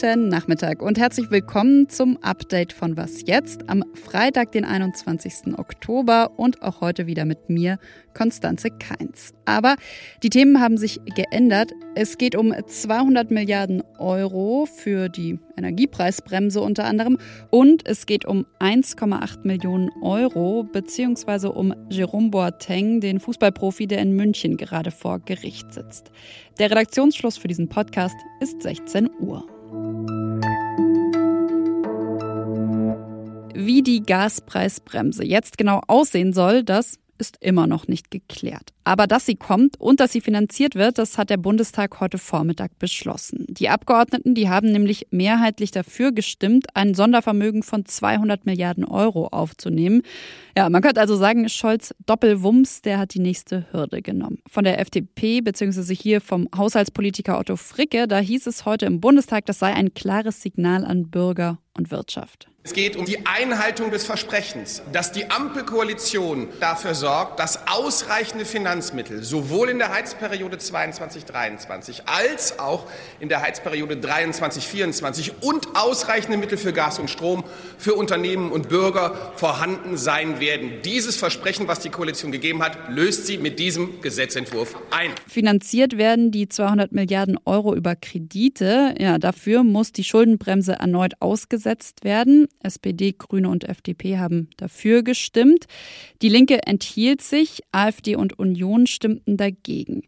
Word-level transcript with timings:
Guten 0.00 0.28
Nachmittag 0.28 0.80
und 0.80 0.96
herzlich 0.96 1.28
willkommen 1.32 1.88
zum 1.88 2.18
Update 2.22 2.72
von 2.72 2.96
Was 2.96 3.26
jetzt 3.26 3.68
am 3.68 3.82
Freitag, 3.94 4.52
den 4.52 4.64
21. 4.64 5.58
Oktober 5.58 6.30
und 6.36 6.62
auch 6.62 6.80
heute 6.80 7.08
wieder 7.08 7.24
mit 7.24 7.50
mir, 7.50 7.80
Konstanze 8.14 8.68
Keins. 8.70 9.34
Aber 9.44 9.74
die 10.22 10.30
Themen 10.30 10.60
haben 10.60 10.76
sich 10.76 11.00
geändert. 11.16 11.72
Es 11.96 12.16
geht 12.16 12.36
um 12.36 12.54
200 12.64 13.32
Milliarden 13.32 13.82
Euro 13.98 14.68
für 14.72 15.08
die 15.08 15.40
Energiepreisbremse 15.56 16.60
unter 16.60 16.84
anderem 16.84 17.18
und 17.50 17.84
es 17.84 18.06
geht 18.06 18.24
um 18.24 18.46
1,8 18.60 19.40
Millionen 19.42 19.90
Euro 20.00 20.62
beziehungsweise 20.62 21.50
um 21.50 21.74
Jerome 21.90 22.30
Boateng, 22.30 23.00
den 23.00 23.18
Fußballprofi, 23.18 23.88
der 23.88 23.98
in 23.98 24.14
München 24.14 24.58
gerade 24.58 24.92
vor 24.92 25.18
Gericht 25.18 25.74
sitzt. 25.74 26.12
Der 26.60 26.70
Redaktionsschluss 26.70 27.36
für 27.36 27.48
diesen 27.48 27.68
Podcast 27.68 28.16
ist 28.40 28.62
16 28.62 29.10
Uhr. 29.18 29.57
Wie 33.54 33.82
die 33.82 34.02
Gaspreisbremse 34.02 35.24
jetzt 35.24 35.58
genau 35.58 35.80
aussehen 35.86 36.32
soll, 36.32 36.62
das 36.62 36.98
ist 37.18 37.38
immer 37.40 37.66
noch 37.66 37.88
nicht 37.88 38.10
geklärt. 38.10 38.72
Aber 38.88 39.06
dass 39.06 39.26
sie 39.26 39.34
kommt 39.34 39.78
und 39.78 40.00
dass 40.00 40.12
sie 40.12 40.22
finanziert 40.22 40.74
wird, 40.74 40.96
das 40.96 41.18
hat 41.18 41.28
der 41.28 41.36
Bundestag 41.36 42.00
heute 42.00 42.16
Vormittag 42.16 42.78
beschlossen. 42.78 43.44
Die 43.46 43.68
Abgeordneten, 43.68 44.34
die 44.34 44.48
haben 44.48 44.72
nämlich 44.72 45.08
mehrheitlich 45.10 45.70
dafür 45.70 46.10
gestimmt, 46.10 46.68
ein 46.72 46.94
Sondervermögen 46.94 47.62
von 47.62 47.84
200 47.84 48.46
Milliarden 48.46 48.86
Euro 48.86 49.26
aufzunehmen. 49.26 50.00
Ja, 50.56 50.70
man 50.70 50.80
könnte 50.80 51.02
also 51.02 51.16
sagen, 51.16 51.50
Scholz 51.50 51.94
Doppelwumms, 52.06 52.80
der 52.80 52.98
hat 52.98 53.12
die 53.12 53.20
nächste 53.20 53.66
Hürde 53.72 54.00
genommen. 54.00 54.38
Von 54.48 54.64
der 54.64 54.80
FDP 54.80 55.42
beziehungsweise 55.42 55.92
hier 55.92 56.22
vom 56.22 56.48
Haushaltspolitiker 56.56 57.38
Otto 57.38 57.56
Fricke, 57.56 58.08
da 58.08 58.20
hieß 58.20 58.46
es 58.46 58.64
heute 58.64 58.86
im 58.86 59.02
Bundestag, 59.02 59.44
das 59.44 59.58
sei 59.58 59.74
ein 59.74 59.92
klares 59.92 60.40
Signal 60.40 60.86
an 60.86 61.10
Bürger 61.10 61.58
und 61.76 61.90
Wirtschaft. 61.90 62.48
Es 62.68 62.74
geht 62.74 62.96
um 62.96 63.06
die 63.06 63.24
Einhaltung 63.24 63.90
des 63.90 64.04
Versprechens, 64.04 64.82
dass 64.92 65.10
die 65.10 65.30
Ampelkoalition 65.30 66.48
dafür 66.60 66.94
sorgt, 66.94 67.40
dass 67.40 67.66
ausreichende 67.66 68.44
Finanzmittel 68.78 69.24
sowohl 69.24 69.70
in 69.70 69.78
der 69.78 69.92
Heizperiode 69.92 70.56
22-23 70.56 72.02
als 72.06 72.60
auch 72.60 72.86
in 73.18 73.28
der 73.28 73.42
Heizperiode 73.42 73.96
23-24 73.96 75.32
und 75.40 75.66
ausreichende 75.74 76.38
Mittel 76.38 76.58
für 76.58 76.72
Gas 76.72 77.00
und 77.00 77.10
Strom 77.10 77.42
für 77.76 77.94
Unternehmen 77.94 78.52
und 78.52 78.68
Bürger 78.68 79.32
vorhanden 79.34 79.96
sein 79.96 80.38
werden. 80.38 80.82
Dieses 80.84 81.16
Versprechen, 81.16 81.66
was 81.66 81.80
die 81.80 81.88
Koalition 81.88 82.30
gegeben 82.30 82.62
hat, 82.62 82.88
löst 82.88 83.26
sie 83.26 83.38
mit 83.38 83.58
diesem 83.58 84.00
Gesetzentwurf 84.00 84.76
ein. 84.92 85.10
Finanziert 85.26 85.98
werden 85.98 86.30
die 86.30 86.48
200 86.48 86.92
Milliarden 86.92 87.36
Euro 87.44 87.74
über 87.74 87.96
Kredite. 87.96 88.94
Ja, 89.00 89.18
dafür 89.18 89.64
muss 89.64 89.90
die 89.90 90.04
Schuldenbremse 90.04 90.74
erneut 90.74 91.14
ausgesetzt 91.18 92.04
werden. 92.04 92.46
SPD, 92.62 93.12
Grüne 93.18 93.48
und 93.48 93.68
FDP 93.68 94.18
haben 94.18 94.50
dafür 94.56 95.02
gestimmt. 95.02 95.66
Die 96.22 96.28
Linke 96.28 96.64
enthielt 96.64 97.22
sich, 97.22 97.62
AfD 97.72 98.14
und 98.14 98.38
Union 98.38 98.67
stimmten 98.86 99.36
dagegen. 99.36 100.02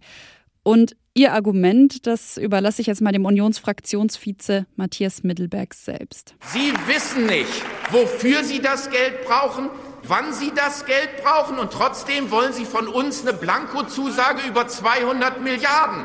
Und 0.62 0.96
Ihr 1.12 1.32
Argument, 1.32 2.06
das 2.06 2.36
überlasse 2.36 2.80
ich 2.80 2.86
jetzt 2.86 3.00
mal 3.00 3.10
dem 3.10 3.24
Unionsfraktionsvize 3.24 4.66
Matthias 4.76 5.24
Mittelberg 5.24 5.74
selbst. 5.74 6.36
Sie 6.52 6.72
wissen 6.86 7.26
nicht, 7.26 7.64
wofür 7.90 8.44
Sie 8.44 8.60
das 8.60 8.90
Geld 8.90 9.24
brauchen, 9.24 9.70
wann 10.04 10.32
Sie 10.32 10.52
das 10.54 10.86
Geld 10.86 11.10
brauchen 11.24 11.58
und 11.58 11.72
trotzdem 11.72 12.30
wollen 12.30 12.52
Sie 12.52 12.64
von 12.64 12.86
uns 12.86 13.22
eine 13.22 13.36
Blankozusage 13.36 14.46
über 14.48 14.68
200 14.68 15.42
Milliarden. 15.42 16.04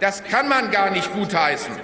Das 0.00 0.24
kann 0.24 0.48
man 0.48 0.70
gar 0.70 0.90
nicht 0.92 1.12
gutheißen. 1.12 1.74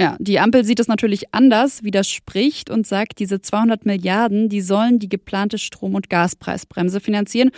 Ja, 0.00 0.16
die 0.20 0.38
Ampel 0.38 0.64
sieht 0.64 0.78
es 0.78 0.88
natürlich 0.88 1.34
anders, 1.34 1.82
widerspricht 1.82 2.70
und 2.70 2.86
sagt, 2.86 3.18
diese 3.18 3.40
200 3.40 3.86
Milliarden, 3.86 4.48
die 4.48 4.60
sollen 4.60 4.98
die 4.98 5.08
geplante 5.08 5.58
Strom- 5.58 5.94
und 5.94 6.10
Gaspreisbremse 6.10 7.00
finanzieren. 7.00 7.50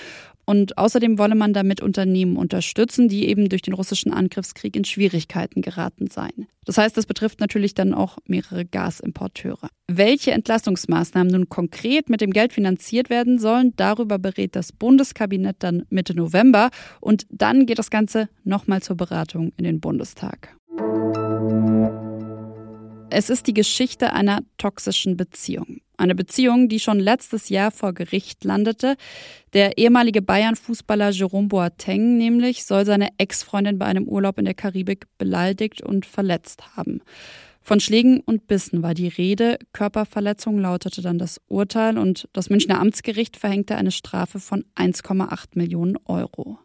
Und 0.49 0.79
außerdem 0.79 1.19
wolle 1.19 1.35
man 1.35 1.53
damit 1.53 1.83
Unternehmen 1.83 2.39
unterstützen, 2.39 3.11
die 3.11 3.29
eben 3.29 3.51
durch 3.51 3.61
den 3.61 3.75
russischen 3.75 4.15
Angriffskrieg 4.15 4.77
in 4.77 4.87
Schwierigkeiten 4.87 5.61
geraten 5.61 6.09
seien. 6.09 6.47
Das 6.65 6.79
heißt, 6.79 6.97
das 6.97 7.05
betrifft 7.05 7.39
natürlich 7.39 7.75
dann 7.75 7.93
auch 7.93 8.17
mehrere 8.25 8.65
Gasimporteure. 8.65 9.69
Welche 9.89 10.31
Entlastungsmaßnahmen 10.31 11.31
nun 11.31 11.51
konkret 11.51 12.09
mit 12.09 12.23
dem 12.23 12.31
Geld 12.31 12.55
finanziert 12.55 13.11
werden 13.11 13.39
sollen, 13.39 13.75
darüber 13.77 14.19
berät 14.19 14.57
das 14.57 14.73
Bundeskabinett 14.73 15.57
dann 15.59 15.85
Mitte 15.91 16.15
November. 16.15 16.71
Und 17.03 17.27
dann 17.29 17.67
geht 17.67 17.79
das 17.79 17.91
Ganze 17.91 18.31
nochmal 18.43 18.81
zur 18.81 18.97
Beratung 18.97 19.53
in 19.59 19.65
den 19.65 19.81
Bundestag. 19.81 20.57
Es 23.11 23.29
ist 23.29 23.47
die 23.49 23.55
Geschichte 23.55 24.15
einer 24.15 24.41
toxischen 24.57 25.19
Beziehung. 25.19 25.83
Eine 25.99 26.15
Beziehung, 26.15 26.69
die 26.69 26.79
schon 26.79 27.01
letztes 27.01 27.49
Jahr 27.49 27.73
vor 27.73 27.93
Gericht 27.93 28.45
landete. 28.45 28.97
Der 29.53 29.79
ehemalige 29.79 30.23
Bayern-Fußballer 30.23 31.11
Jerome 31.11 31.49
Boateng 31.49 32.17
nämlich 32.17 32.65
soll 32.65 32.87
seine 32.87 33.09
Ex-Freundin 33.19 33.81
bei 33.81 33.87
einem 33.87 34.05
Urlaub 34.05 34.39
in 34.39 34.45
der 34.45 34.55
Karibik 34.55 35.07
beleidigt 35.19 35.83
und 35.83 36.07
verletzt 36.07 36.77
haben. 36.77 37.03
Von 37.63 37.81
Schlägen 37.81 38.21
und 38.21 38.47
Bissen 38.47 38.83
war 38.83 38.95
die 38.95 39.09
Rede. 39.09 39.59
Körperverletzung 39.73 40.59
lautete 40.59 41.03
dann 41.03 41.19
das 41.19 41.41
Urteil 41.49 41.99
und 41.99 42.29
das 42.33 42.49
Münchner 42.49 42.81
Amtsgericht 42.81 43.37
verhängte 43.37 43.75
eine 43.75 43.91
Strafe 43.91 44.39
von 44.39 44.65
1,8 44.77 45.49
Millionen 45.55 45.99
Euro. 46.07 46.59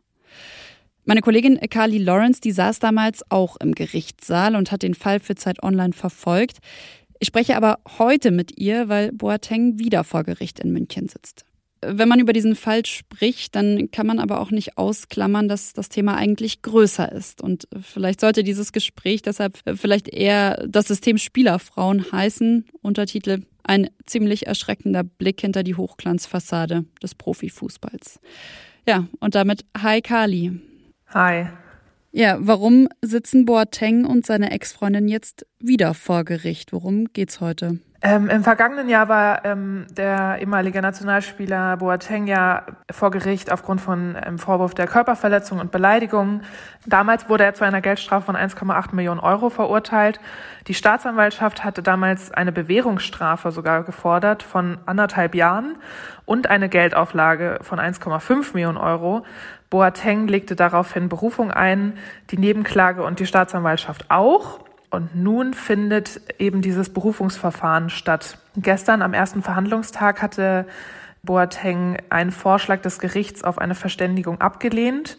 Meine 1.05 1.19
Kollegin 1.19 1.59
Carly 1.69 1.97
Lawrence, 1.97 2.39
die 2.39 2.53
saß 2.53 2.79
damals 2.79 3.29
auch 3.29 3.57
im 3.57 3.75
Gerichtssaal 3.75 4.55
und 4.55 4.71
hat 4.71 4.83
den 4.83 4.93
Fall 4.93 5.19
für 5.19 5.35
Zeit 5.35 5.61
Online 5.61 5.91
verfolgt. 5.91 6.59
Ich 7.23 7.27
spreche 7.27 7.55
aber 7.55 7.79
heute 7.99 8.31
mit 8.31 8.59
ihr, 8.59 8.89
weil 8.89 9.13
Boateng 9.13 9.79
wieder 9.79 10.03
vor 10.03 10.25
Gericht 10.25 10.59
in 10.59 10.73
München 10.73 11.07
sitzt. 11.07 11.45
Wenn 11.79 12.09
man 12.09 12.19
über 12.19 12.33
diesen 12.33 12.53
Fall 12.53 12.85
spricht, 12.85 13.55
dann 13.55 13.91
kann 13.91 14.05
man 14.05 14.19
aber 14.19 14.41
auch 14.41 14.51
nicht 14.51 14.77
ausklammern, 14.77 15.47
dass 15.47 15.71
das 15.71 15.87
Thema 15.87 16.17
eigentlich 16.17 16.63
größer 16.63 17.09
ist. 17.09 17.41
Und 17.41 17.69
vielleicht 17.79 18.19
sollte 18.19 18.43
dieses 18.43 18.73
Gespräch 18.73 19.21
deshalb 19.21 19.57
vielleicht 19.73 20.09
eher 20.09 20.67
das 20.67 20.89
System 20.89 21.17
Spielerfrauen 21.17 22.11
heißen. 22.11 22.65
Untertitel 22.81 23.43
Ein 23.63 23.89
ziemlich 24.05 24.47
erschreckender 24.47 25.05
Blick 25.05 25.39
hinter 25.39 25.63
die 25.63 25.75
Hochglanzfassade 25.75 26.83
des 27.01 27.15
Profifußballs. 27.15 28.19
Ja, 28.85 29.07
und 29.21 29.33
damit 29.33 29.63
Hi 29.81 30.01
Kali. 30.01 30.59
Hi. 31.07 31.47
Ja, 32.15 32.37
warum 32.39 32.89
sitzen 33.01 33.45
Boateng 33.45 34.05
und 34.05 34.23
seine 34.23 34.51
Ex-Freundin 34.51 35.07
jetzt 35.07 35.47
wieder 35.59 35.95
vor 35.95 36.23
Gericht? 36.25 36.71
Worum 36.71 37.05
geht's 37.11 37.41
heute? 37.41 37.79
Ähm, 38.03 38.29
Im 38.29 38.43
vergangenen 38.43 38.87
Jahr 38.87 39.09
war 39.09 39.45
ähm, 39.45 39.87
der 39.89 40.37
ehemalige 40.39 40.79
Nationalspieler 40.79 41.77
Boateng 41.77 42.27
ja 42.27 42.67
vor 42.91 43.09
Gericht 43.09 43.51
aufgrund 43.51 43.81
von 43.81 44.15
ähm, 44.23 44.37
Vorwurf 44.37 44.75
der 44.75 44.85
Körperverletzung 44.85 45.59
und 45.59 45.71
Beleidigung. 45.71 46.41
Damals 46.85 47.29
wurde 47.29 47.45
er 47.45 47.55
zu 47.55 47.63
einer 47.63 47.81
Geldstrafe 47.81 48.27
von 48.27 48.35
1,8 48.35 48.93
Millionen 48.93 49.21
Euro 49.21 49.49
verurteilt. 49.49 50.19
Die 50.67 50.75
Staatsanwaltschaft 50.75 51.63
hatte 51.63 51.81
damals 51.81 52.29
eine 52.31 52.51
Bewährungsstrafe 52.51 53.51
sogar 53.51 53.83
gefordert 53.85 54.43
von 54.43 54.77
anderthalb 54.85 55.33
Jahren 55.33 55.77
und 56.25 56.47
eine 56.47 56.69
Geldauflage 56.69 57.59
von 57.61 57.79
1,5 57.79 58.53
Millionen 58.53 58.77
Euro. 58.77 59.25
Boateng 59.73 60.27
legte 60.27 60.55
daraufhin 60.55 61.09
Berufung 61.09 61.49
ein, 61.49 61.97
die 62.29 62.37
Nebenklage 62.37 63.01
und 63.01 63.19
die 63.19 63.25
Staatsanwaltschaft 63.25 64.05
auch. 64.11 64.59
Und 64.91 65.15
nun 65.15 65.55
findet 65.55 66.21
eben 66.37 66.61
dieses 66.61 66.93
Berufungsverfahren 66.93 67.89
statt. 67.89 68.37
Gestern 68.55 69.01
am 69.01 69.15
ersten 69.15 69.41
Verhandlungstag 69.41 70.21
hatte 70.21 70.67
Boateng 71.23 71.97
einen 72.11 72.29
Vorschlag 72.29 72.81
des 72.81 72.99
Gerichts 72.99 73.43
auf 73.43 73.57
eine 73.57 73.73
Verständigung 73.73 74.39
abgelehnt. 74.41 75.17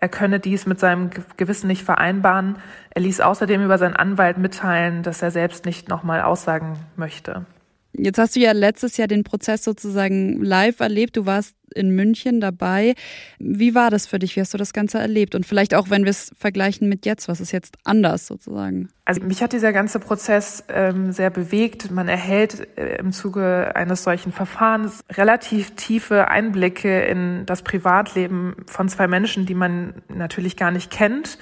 Er 0.00 0.10
könne 0.10 0.38
dies 0.38 0.66
mit 0.66 0.78
seinem 0.78 1.08
Gewissen 1.38 1.68
nicht 1.68 1.82
vereinbaren. 1.82 2.56
Er 2.90 3.00
ließ 3.00 3.22
außerdem 3.22 3.64
über 3.64 3.78
seinen 3.78 3.96
Anwalt 3.96 4.36
mitteilen, 4.36 5.02
dass 5.02 5.22
er 5.22 5.30
selbst 5.30 5.64
nicht 5.64 5.88
nochmal 5.88 6.20
aussagen 6.20 6.74
möchte. 6.96 7.46
Jetzt 7.96 8.18
hast 8.18 8.34
du 8.34 8.40
ja 8.40 8.52
letztes 8.52 8.96
Jahr 8.96 9.06
den 9.06 9.22
Prozess 9.22 9.62
sozusagen 9.62 10.42
live 10.42 10.80
erlebt. 10.80 11.16
Du 11.16 11.26
warst 11.26 11.54
in 11.74 11.90
München 11.90 12.40
dabei. 12.40 12.94
Wie 13.38 13.74
war 13.74 13.90
das 13.90 14.06
für 14.06 14.18
dich? 14.18 14.36
Wie 14.36 14.40
hast 14.40 14.54
du 14.54 14.58
das 14.58 14.72
Ganze 14.72 14.98
erlebt? 14.98 15.34
Und 15.34 15.46
vielleicht 15.46 15.74
auch, 15.74 15.90
wenn 15.90 16.04
wir 16.04 16.10
es 16.10 16.32
vergleichen 16.38 16.88
mit 16.88 17.06
jetzt, 17.06 17.28
was 17.28 17.40
ist 17.40 17.52
jetzt 17.52 17.76
anders 17.84 18.26
sozusagen? 18.26 18.88
Also 19.04 19.22
mich 19.22 19.42
hat 19.42 19.52
dieser 19.52 19.72
ganze 19.72 20.00
Prozess 20.00 20.64
ähm, 20.68 21.12
sehr 21.12 21.30
bewegt. 21.30 21.90
Man 21.90 22.08
erhält 22.08 22.66
äh, 22.76 22.96
im 22.96 23.12
Zuge 23.12 23.74
eines 23.74 24.02
solchen 24.04 24.32
Verfahrens 24.32 25.04
relativ 25.12 25.74
tiefe 25.76 26.28
Einblicke 26.28 27.02
in 27.02 27.46
das 27.46 27.62
Privatleben 27.62 28.56
von 28.66 28.88
zwei 28.88 29.06
Menschen, 29.06 29.46
die 29.46 29.54
man 29.54 30.02
natürlich 30.08 30.56
gar 30.56 30.70
nicht 30.70 30.90
kennt 30.90 31.38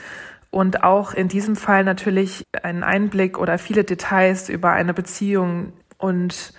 und 0.53 0.85
auch 0.85 1.15
in 1.15 1.29
diesem 1.29 1.57
Fall 1.57 1.83
natürlich 1.83 2.45
einen 2.63 2.85
Einblick 2.85 3.39
oder 3.39 3.57
viele 3.57 3.85
Details 3.85 4.51
über 4.51 4.71
eine 4.71 4.93
Beziehung, 4.93 5.73
und 6.03 6.53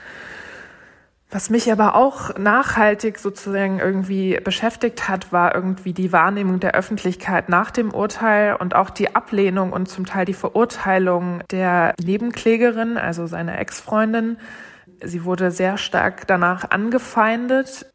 Was 1.30 1.50
mich 1.50 1.72
aber 1.72 1.96
auch 1.96 2.38
nachhaltig 2.38 3.18
sozusagen 3.18 3.80
irgendwie 3.80 4.40
beschäftigt 4.44 5.10
hat, 5.10 5.32
war 5.32 5.56
irgendwie 5.56 5.92
die 5.92 6.12
Wahrnehmung 6.12 6.60
der 6.60 6.76
Öffentlichkeit 6.76 7.50
nach 7.50 7.72
dem 7.72 7.92
Urteil 7.92 8.56
und 8.56 8.76
auch 8.76 8.92
die 8.92 9.16
Ablehnung 9.16 9.74
und 9.74 9.90
zum 9.90 10.06
Teil 10.06 10.26
die 10.26 10.36
Verurteilung 10.36 11.42
der 11.50 11.96
Nebenklägerin, 12.00 12.98
also 12.98 13.26
seiner 13.26 13.58
Ex-Freundin. 13.58 14.38
Sie 15.04 15.24
wurde 15.24 15.50
sehr 15.50 15.80
stark 15.80 16.28
danach 16.28 16.70
angefeindet. 16.70 17.88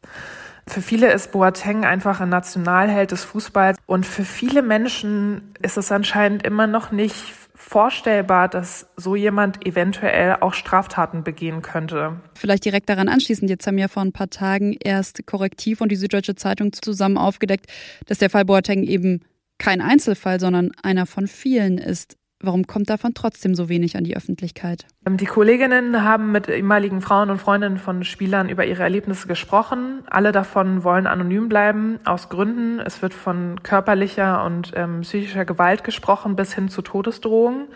Für 0.67 0.81
viele 0.81 1.09
ist 1.13 1.31
Boateng 1.31 1.85
einfach 1.85 2.19
ein 2.19 2.27
Nationalheld 2.27 3.11
des 3.11 3.23
Fußballs 3.23 3.77
und 3.85 4.05
für 4.05 4.25
viele 4.25 4.61
Menschen 4.61 5.53
ist 5.61 5.77
es 5.77 5.93
anscheinend 5.93 6.45
immer 6.45 6.67
noch 6.67 6.91
nicht 6.91 7.33
vorstellbar, 7.59 8.47
dass 8.47 8.87
so 8.95 9.17
jemand 9.17 9.67
eventuell 9.67 10.37
auch 10.39 10.53
Straftaten 10.53 11.25
begehen 11.25 11.61
könnte. 11.61 12.21
Vielleicht 12.33 12.63
direkt 12.63 12.87
daran 12.87 13.09
anschließend. 13.09 13.49
Jetzt 13.49 13.67
haben 13.67 13.77
ja 13.77 13.89
vor 13.89 14.01
ein 14.01 14.13
paar 14.13 14.29
Tagen 14.29 14.77
erst 14.81 15.27
Korrektiv 15.27 15.81
und 15.81 15.91
die 15.91 15.97
Süddeutsche 15.97 16.35
Zeitung 16.35 16.71
zusammen 16.71 17.17
aufgedeckt, 17.17 17.65
dass 18.05 18.17
der 18.17 18.29
Fall 18.29 18.45
Boateng 18.45 18.83
eben 18.83 19.25
kein 19.57 19.81
Einzelfall, 19.81 20.39
sondern 20.39 20.71
einer 20.83 21.05
von 21.05 21.27
vielen 21.27 21.77
ist. 21.77 22.15
Warum 22.41 22.67
kommt 22.67 22.89
davon 22.89 23.13
trotzdem 23.13 23.53
so 23.53 23.67
wenig 23.67 23.97
an 23.97 24.05
die 24.05 24.15
Öffentlichkeit? 24.15 24.85
Ähm, 25.05 25.17
die 25.17 25.25
Kolleginnen 25.25 26.03
haben 26.03 26.31
mit 26.31 26.47
ehemaligen 26.47 27.01
Frauen 27.01 27.29
und 27.29 27.39
Freundinnen 27.39 27.77
von 27.77 28.05
Spielern 28.05 28.47
über 28.47 28.65
ihre 28.65 28.83
Erlebnisse 28.83 29.27
gesprochen. 29.27 30.03
Alle 30.09 30.31
davon 30.31 30.85
wollen 30.85 31.05
anonym 31.05 31.49
bleiben, 31.49 31.99
aus 32.05 32.29
Gründen. 32.29 32.79
Es 32.79 33.01
wird 33.01 33.13
von 33.13 33.61
körperlicher 33.61 34.45
und 34.45 34.71
ähm, 34.75 35.01
psychischer 35.01 35.43
Gewalt 35.43 35.83
gesprochen 35.83 36.37
bis 36.37 36.53
hin 36.53 36.69
zu 36.69 36.81
Todesdrohungen. 36.81 37.67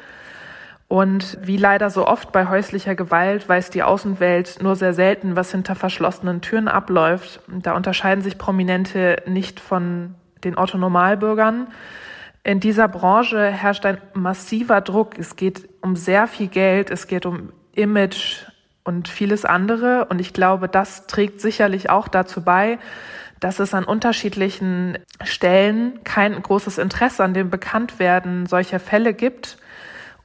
Und 0.88 1.40
wie 1.42 1.58
leider 1.58 1.90
so 1.90 2.08
oft 2.08 2.32
bei 2.32 2.48
häuslicher 2.48 2.96
Gewalt 2.96 3.50
weiß 3.50 3.70
die 3.70 3.84
Außenwelt 3.84 4.60
nur 4.62 4.76
sehr 4.76 4.94
selten, 4.94 5.36
was 5.36 5.52
hinter 5.52 5.76
verschlossenen 5.76 6.40
Türen 6.40 6.70
abläuft. 6.70 7.42
Da 7.48 7.76
unterscheiden 7.76 8.24
sich 8.24 8.38
Prominente 8.38 9.24
nicht 9.28 9.60
von 9.60 10.16
den 10.44 10.58
Otto 10.58 10.78
Normalbürgern. 10.78 11.68
In 12.44 12.60
dieser 12.60 12.90
Branche 12.90 13.50
herrscht 13.50 13.86
ein 13.86 14.00
massiver 14.14 14.82
Druck. 14.82 15.18
Es 15.18 15.38
geht 15.38 15.70
um 15.82 15.96
sehr 15.96 16.28
viel 16.28 16.48
Geld, 16.48 16.90
es 16.90 17.08
geht 17.08 17.26
um 17.26 17.54
Image 17.74 18.46
und 18.84 19.08
vieles 19.08 19.46
andere. 19.46 20.06
Und 20.06 20.20
ich 20.20 20.34
glaube, 20.34 20.68
das 20.68 21.08
trägt 21.08 21.40
sicherlich 21.40 21.90
auch 21.90 22.10
dazu 22.10 22.42
bei, 22.42 22.80
dass 23.40 23.60
es 23.60 23.74
an 23.74 23.86
unterschiedlichen 23.86 24.98
Stellen 25.24 26.04
kein 26.04 26.42
großes 26.42 26.78
Interesse 26.78 27.24
an 27.24 27.34
dem 27.34 27.50
Bekanntwerden 27.50 28.46
solcher 28.46 28.80
Fälle 28.80 29.14
gibt. 29.14 29.58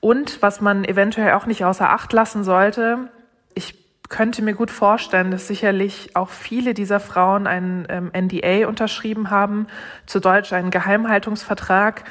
Und 0.01 0.43
was 0.43 0.61
man 0.61 0.85
eventuell 0.85 1.33
auch 1.33 1.47
nicht 1.47 1.65
außer 1.65 1.91
Acht 1.91 2.13
lassen 2.13 2.43
sollte, 2.43 3.11
ich 3.55 3.88
könnte 4.09 4.43
mir 4.43 4.55
gut 4.55 4.71
vorstellen, 4.71 5.31
dass 5.31 5.47
sicherlich 5.47 6.17
auch 6.17 6.31
viele 6.31 6.75
dieser 6.75 7.01
Frauen 7.01 7.47
einen 7.47 7.87
ähm, 7.89 8.11
NDA 8.17 8.67
unterschrieben 8.67 9.31
haben, 9.31 9.67
zu 10.07 10.21
Deutsch 10.21 10.53
einen 10.53 10.71
Geheimhaltungsvertrag. 10.71 12.05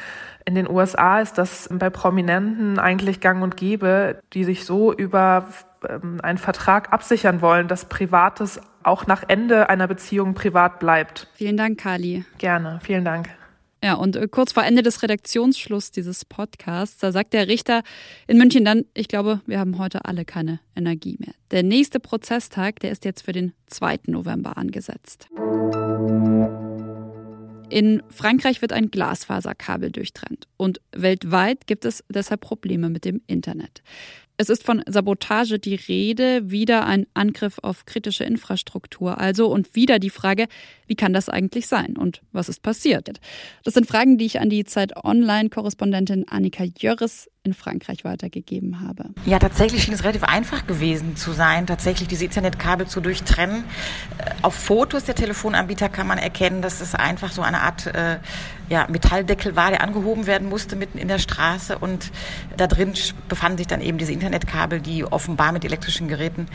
In 0.45 0.55
den 0.55 0.69
USA 0.69 1.19
ist 1.19 1.37
das 1.37 1.67
bei 1.71 1.89
Prominenten 1.89 2.79
eigentlich 2.79 3.19
gang 3.19 3.43
und 3.43 3.57
gäbe, 3.57 4.21
die 4.33 4.43
sich 4.43 4.63
so 4.63 4.93
über 4.93 5.47
ähm, 5.87 6.19
einen 6.23 6.37
Vertrag 6.37 6.93
absichern 6.93 7.41
wollen, 7.41 7.67
dass 7.67 7.85
Privates 7.85 8.61
auch 8.83 9.07
nach 9.07 9.23
Ende 9.27 9.69
einer 9.69 9.87
Beziehung 9.87 10.33
privat 10.33 10.79
bleibt. 10.79 11.27
Vielen 11.33 11.57
Dank, 11.57 11.79
Kali. 11.79 12.23
Gerne, 12.37 12.79
vielen 12.81 13.03
Dank. 13.03 13.29
Ja, 13.83 13.93
und 13.93 14.15
äh, 14.15 14.27
kurz 14.27 14.53
vor 14.53 14.63
Ende 14.63 14.81
des 14.81 15.03
Redaktionsschlusses 15.03 15.91
dieses 15.91 16.25
Podcasts, 16.25 16.97
da 16.97 17.11
sagt 17.11 17.33
der 17.33 17.47
Richter 17.47 17.83
in 18.25 18.37
München 18.37 18.65
dann, 18.65 18.85
ich 18.93 19.07
glaube, 19.07 19.41
wir 19.45 19.59
haben 19.59 19.77
heute 19.77 20.05
alle 20.05 20.25
keine 20.25 20.59
Energie 20.75 21.17
mehr. 21.19 21.33
Der 21.51 21.63
nächste 21.63 21.99
Prozesstag, 21.99 22.79
der 22.79 22.91
ist 22.91 23.05
jetzt 23.05 23.21
für 23.21 23.33
den 23.33 23.53
2. 23.67 23.99
November 24.07 24.57
angesetzt. 24.57 25.27
In 27.69 28.01
Frankreich 28.09 28.61
wird 28.61 28.71
ein 28.71 28.89
Glasfaserkabel 28.91 29.91
durchtrennt 29.91 30.47
und 30.55 30.79
weltweit 30.93 31.67
gibt 31.67 31.85
es 31.85 32.03
deshalb 32.09 32.41
Probleme 32.41 32.89
mit 32.89 33.03
dem 33.03 33.21
Internet. 33.27 33.83
Es 34.39 34.49
ist 34.49 34.63
von 34.63 34.83
Sabotage 34.85 35.57
die 35.57 35.73
Rede, 35.73 36.51
wieder 36.51 36.85
ein 36.85 37.07
Angriff 37.15 37.57
auf 37.63 37.85
kritische 37.85 38.23
Infrastruktur 38.23 39.17
also 39.17 39.47
und 39.47 39.73
wieder 39.73 39.97
die 39.97 40.11
Frage, 40.11 40.45
wie 40.85 40.93
kann 40.93 41.11
das 41.11 41.27
eigentlich 41.27 41.65
sein 41.65 41.97
und 41.97 42.21
was 42.33 42.47
ist 42.47 42.61
passiert? 42.61 43.09
Das 43.63 43.73
sind 43.73 43.87
Fragen, 43.87 44.19
die 44.19 44.27
ich 44.27 44.39
an 44.39 44.51
die 44.51 44.63
Zeit 44.63 44.95
Online-Korrespondentin 44.95 46.27
Annika 46.27 46.65
Jörres 46.77 47.31
in 47.47 47.53
Frankreich 47.53 48.03
weitergegeben 48.03 48.81
habe. 48.81 49.05
Ja, 49.25 49.39
tatsächlich 49.39 49.83
schien 49.83 49.93
es 49.93 50.03
relativ 50.03 50.23
einfach 50.23 50.67
gewesen 50.67 51.15
zu 51.15 51.31
sein, 51.31 51.65
tatsächlich 51.65 52.07
diese 52.07 52.25
Internetkabel 52.25 52.87
zu 52.87 52.99
durchtrennen. 52.99 53.63
Äh, 54.17 54.31
auf 54.41 54.53
Fotos 54.53 55.05
der 55.05 55.15
Telefonanbieter 55.15 55.89
kann 55.89 56.07
man 56.07 56.17
erkennen, 56.17 56.61
dass 56.61 56.81
es 56.81 56.93
einfach 56.93 57.31
so 57.31 57.41
eine 57.41 57.61
Art 57.61 57.87
äh, 57.87 58.19
ja, 58.69 58.85
Metalldeckel 58.89 59.55
war, 59.55 59.69
der 59.69 59.81
angehoben 59.81 60.27
werden 60.27 60.49
musste 60.49 60.75
mitten 60.75 60.97
in 60.97 61.07
der 61.07 61.19
Straße 61.19 61.77
und 61.77 62.11
da 62.57 62.67
drin 62.67 62.93
befanden 63.29 63.57
sich 63.57 63.67
dann 63.67 63.81
eben 63.81 63.97
diese 63.97 64.11
Internetkabel, 64.11 64.81
die 64.81 65.05
offenbar 65.05 65.53
mit 65.53 65.63
elektrischen 65.63 66.07
Geräten 66.07 66.47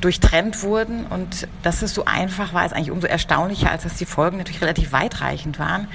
durchtrennt 0.00 0.62
wurden 0.62 1.06
und 1.06 1.46
dass 1.62 1.82
es 1.82 1.94
so 1.94 2.06
einfach 2.06 2.52
war, 2.52 2.66
ist 2.66 2.72
eigentlich 2.72 2.90
umso 2.90 3.06
erstaunlicher, 3.06 3.70
als 3.70 3.84
dass 3.84 3.94
die 3.94 4.04
Folgen 4.04 4.38
natürlich 4.38 4.62
relativ 4.62 4.92
weitreichend 4.92 5.58
waren. 5.58 5.86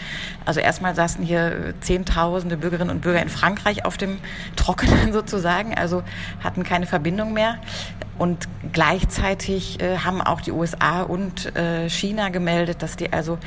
Also 0.45 0.59
erstmal 0.59 0.95
saßen 0.95 1.25
hier 1.25 1.73
Zehntausende 1.81 2.55
Bürgerinnen 2.55 2.91
und 2.91 3.01
Bürger 3.01 3.21
in 3.21 3.29
Frankreich 3.29 3.83
auf 3.83 3.97
dem 3.97 4.17
Trockenen 4.55 5.13
sozusagen, 5.13 5.75
also 5.75 6.03
hatten 6.43 6.63
keine 6.63 6.85
Verbindung 6.85 7.33
mehr. 7.33 7.57
Und 8.17 8.47
gleichzeitig 8.71 9.81
äh, 9.81 9.97
haben 9.97 10.21
auch 10.21 10.39
die 10.39 10.51
USA 10.51 11.01
und 11.01 11.53
äh, 11.57 11.89
China 11.89 12.29
gemeldet, 12.29 12.81
dass 12.81 12.95
die 12.95 13.11
also, 13.11 13.37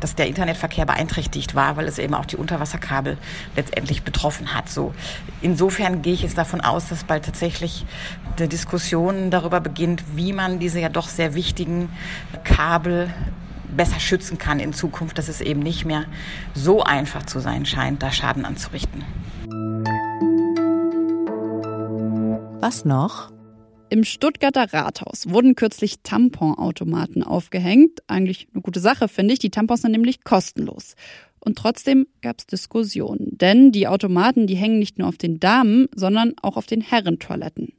dass 0.00 0.16
der 0.16 0.26
Internetverkehr 0.26 0.84
beeinträchtigt 0.84 1.54
war, 1.54 1.78
weil 1.78 1.86
es 1.86 1.98
eben 1.98 2.12
auch 2.12 2.26
die 2.26 2.36
Unterwasserkabel 2.36 3.16
letztendlich 3.56 4.02
betroffen 4.02 4.52
hat. 4.52 4.68
So 4.68 4.92
insofern 5.40 6.02
gehe 6.02 6.12
ich 6.12 6.22
jetzt 6.22 6.36
davon 6.36 6.60
aus, 6.60 6.88
dass 6.88 7.04
bald 7.04 7.24
tatsächlich 7.24 7.86
eine 8.36 8.48
Diskussion 8.48 9.30
darüber 9.30 9.60
beginnt, 9.60 10.04
wie 10.14 10.34
man 10.34 10.58
diese 10.58 10.78
ja 10.78 10.90
doch 10.90 11.08
sehr 11.08 11.34
wichtigen 11.34 11.88
Kabel 12.44 13.08
besser 13.74 14.00
schützen 14.00 14.36
kann 14.36 14.60
in 14.60 14.74
Zukunft, 14.74 15.16
dass 15.16 15.28
es 15.28 15.40
eben 15.40 15.60
nicht 15.60 15.86
mehr 15.86 16.04
so 16.54 16.82
einfach 16.82 17.24
zu 17.24 17.40
sein 17.40 17.64
scheint, 17.64 18.02
da 18.02 18.12
Schaden 18.12 18.44
anzurichten. 18.44 19.04
Was 22.60 22.84
noch? 22.84 23.30
Im 23.88 24.02
Stuttgarter 24.02 24.72
Rathaus 24.72 25.30
wurden 25.30 25.54
kürzlich 25.54 26.00
Tamponautomaten 26.02 27.22
aufgehängt. 27.22 28.00
Eigentlich 28.08 28.48
eine 28.52 28.62
gute 28.62 28.80
Sache, 28.80 29.06
finde 29.06 29.32
ich. 29.32 29.38
Die 29.38 29.50
Tampons 29.50 29.82
sind 29.82 29.92
nämlich 29.92 30.24
kostenlos. 30.24 30.96
Und 31.38 31.56
trotzdem 31.56 32.08
gab 32.20 32.40
es 32.40 32.46
Diskussionen. 32.46 33.38
Denn 33.38 33.70
die 33.70 33.86
Automaten, 33.86 34.48
die 34.48 34.56
hängen 34.56 34.80
nicht 34.80 34.98
nur 34.98 35.06
auf 35.06 35.16
den 35.16 35.38
Damen, 35.38 35.86
sondern 35.94 36.34
auch 36.42 36.56
auf 36.56 36.66
den 36.66 36.80
Herrentoiletten. 36.80 37.74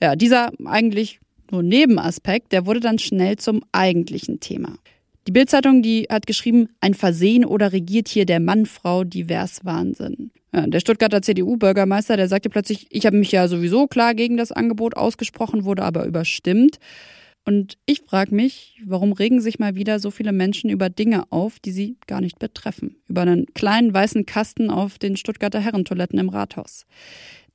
Ja, 0.00 0.14
dieser 0.14 0.52
eigentlich 0.64 1.18
nur 1.50 1.64
Nebenaspekt, 1.64 2.52
der 2.52 2.66
wurde 2.66 2.80
dann 2.80 3.00
schnell 3.00 3.38
zum 3.38 3.64
eigentlichen 3.72 4.38
Thema. 4.38 4.76
Die 5.30 5.34
Bildzeitung, 5.34 5.80
die 5.80 6.08
hat 6.10 6.26
geschrieben, 6.26 6.70
ein 6.80 6.92
Versehen 6.92 7.44
oder 7.44 7.72
regiert 7.72 8.08
hier 8.08 8.26
der 8.26 8.40
Mann-Frau 8.40 9.04
divers 9.04 9.64
Wahnsinn. 9.64 10.32
Ja, 10.52 10.66
der 10.66 10.80
Stuttgarter 10.80 11.22
CDU-Bürgermeister, 11.22 12.16
der 12.16 12.26
sagte 12.26 12.50
plötzlich, 12.50 12.88
ich 12.90 13.06
habe 13.06 13.16
mich 13.16 13.30
ja 13.30 13.46
sowieso 13.46 13.86
klar 13.86 14.16
gegen 14.16 14.36
das 14.36 14.50
Angebot 14.50 14.96
ausgesprochen, 14.96 15.64
wurde 15.64 15.84
aber 15.84 16.04
überstimmt. 16.04 16.80
Und 17.44 17.78
ich 17.86 18.00
frage 18.00 18.34
mich, 18.34 18.80
warum 18.84 19.12
regen 19.12 19.40
sich 19.40 19.60
mal 19.60 19.76
wieder 19.76 20.00
so 20.00 20.10
viele 20.10 20.32
Menschen 20.32 20.68
über 20.68 20.90
Dinge 20.90 21.30
auf, 21.30 21.60
die 21.60 21.70
sie 21.70 21.96
gar 22.08 22.20
nicht 22.20 22.40
betreffen? 22.40 22.96
Über 23.06 23.20
einen 23.20 23.46
kleinen 23.54 23.94
weißen 23.94 24.26
Kasten 24.26 24.68
auf 24.68 24.98
den 24.98 25.16
Stuttgarter 25.16 25.60
Herrentoiletten 25.60 26.18
im 26.18 26.28
Rathaus. 26.28 26.86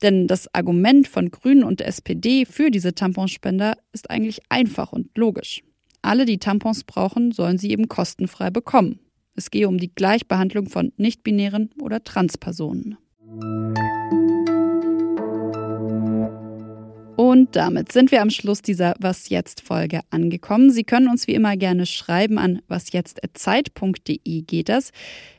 Denn 0.00 0.28
das 0.28 0.54
Argument 0.54 1.08
von 1.08 1.30
Grünen 1.30 1.62
und 1.62 1.82
SPD 1.82 2.46
für 2.46 2.70
diese 2.70 2.94
Tamponspender 2.94 3.76
ist 3.92 4.08
eigentlich 4.08 4.40
einfach 4.48 4.92
und 4.92 5.10
logisch. 5.18 5.62
Alle, 6.06 6.24
die 6.24 6.38
Tampons 6.38 6.84
brauchen, 6.84 7.32
sollen 7.32 7.58
sie 7.58 7.72
eben 7.72 7.88
kostenfrei 7.88 8.50
bekommen. 8.50 9.00
Es 9.34 9.50
gehe 9.50 9.66
um 9.66 9.76
die 9.76 9.92
Gleichbehandlung 9.92 10.68
von 10.68 10.92
nichtbinären 10.96 11.70
oder 11.82 12.04
Transpersonen. 12.04 12.96
Und 17.16 17.56
damit 17.56 17.90
sind 17.90 18.12
wir 18.12 18.22
am 18.22 18.30
Schluss 18.30 18.62
dieser 18.62 18.94
Was 19.00 19.30
jetzt 19.30 19.62
Folge 19.62 20.00
angekommen. 20.10 20.70
Sie 20.70 20.84
können 20.84 21.08
uns 21.08 21.26
wie 21.26 21.34
immer 21.34 21.56
gerne 21.56 21.86
schreiben 21.86 22.38
an 22.38 22.62
wasjetzt@zeit.de 22.68 24.42
geht 24.42 24.68
das. 24.68 24.92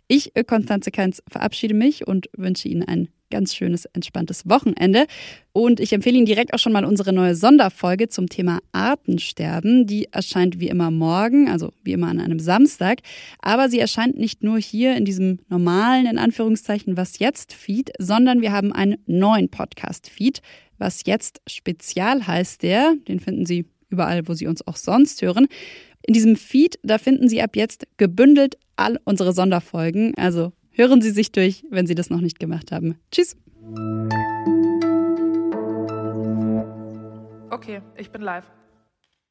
Ich, 0.10 0.34
Konstanze 0.48 0.92
Keins, 0.92 1.24
verabschiede 1.30 1.76
mich 1.76 2.08
und 2.08 2.30
wünsche 2.36 2.68
Ihnen 2.68 2.84
einen 2.84 3.08
ganz 3.30 3.56
schönes, 3.56 3.86
entspanntes 3.86 4.48
Wochenende. 4.48 5.06
Und 5.54 5.80
ich 5.80 5.94
empfehle 5.94 6.18
Ihnen 6.18 6.26
direkt 6.26 6.54
auch 6.54 6.60
schon 6.60 6.74
mal 6.74 6.86
unsere 6.86 7.14
neue 7.14 7.36
Sonderfolge 7.36 8.10
zum 8.10 8.30
Thema 8.30 8.60
Artensterben. 8.72 9.88
Die 9.88 10.06
erscheint 10.12 10.60
wie 10.60 10.70
immer 10.70 10.92
morgen, 10.92 11.50
also 11.50 11.72
wie 11.84 11.94
immer 11.94 12.08
an 12.08 12.20
einem 12.20 12.40
Samstag. 12.40 13.00
Aber 13.40 13.70
sie 13.70 13.80
erscheint 13.80 14.18
nicht 14.18 14.44
nur 14.44 14.60
hier 14.60 14.96
in 14.96 15.06
diesem 15.06 15.40
normalen, 15.50 16.06
in 16.06 16.18
Anführungszeichen, 16.18 16.98
Was 16.98 17.20
jetzt 17.20 17.54
Feed, 17.54 17.92
sondern 18.00 18.42
wir 18.42 18.52
haben 18.52 18.72
einen 18.72 18.98
neuen 19.06 19.50
Podcast-Feed. 19.50 20.42
Was 20.78 21.02
jetzt 21.06 21.42
Spezial 21.48 22.28
heißt 22.28 22.62
der, 22.64 22.94
den 23.08 23.20
finden 23.20 23.46
Sie 23.46 23.66
überall, 23.90 24.28
wo 24.28 24.34
Sie 24.34 24.48
uns 24.48 24.66
auch 24.68 24.76
sonst 24.76 25.22
hören. 25.22 25.48
In 26.04 26.14
diesem 26.14 26.36
Feed, 26.36 26.80
da 26.84 26.98
finden 26.98 27.28
Sie 27.30 27.42
ab 27.42 27.56
jetzt 27.56 27.88
gebündelt 27.98 28.58
all 28.76 29.00
unsere 29.04 29.34
Sonderfolgen. 29.34 30.14
Also 30.16 30.54
hören 30.78 31.02
Sie 31.02 31.12
sich 31.12 31.32
durch, 31.32 31.66
wenn 31.70 31.88
Sie 31.88 31.96
das 31.96 32.10
noch 32.10 32.22
nicht 32.22 32.40
gemacht 32.40 32.72
haben. 32.72 32.98
Tschüss. 33.12 33.36
Okay, 37.50 37.82
ich 37.98 38.12
bin 38.12 38.22
live. 38.22 38.46